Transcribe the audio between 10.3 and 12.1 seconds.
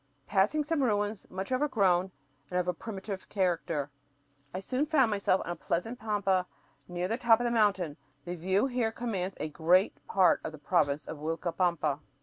of the province of Uilcapampa."